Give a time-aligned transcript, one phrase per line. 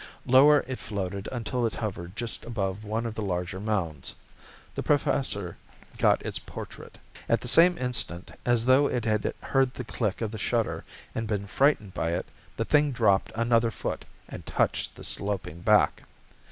[0.25, 4.15] Lower it floated until it hovered just above one of the larger mounds.
[4.73, 5.57] The Professor
[5.99, 6.97] got its portrait.
[7.29, 10.83] At the same instant, as though it had heard the click of the shutter
[11.13, 12.25] and been frightened by it,
[12.57, 16.01] the thing dropped another foot and touched the sloping back.